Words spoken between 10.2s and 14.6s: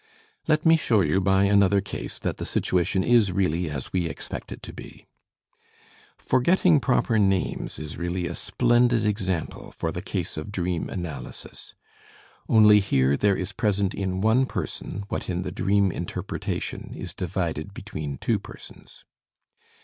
of dream analysis; only here there is present in one